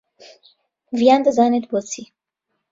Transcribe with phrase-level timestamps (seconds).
[0.97, 2.03] ڤیان دەزانێت بۆچی.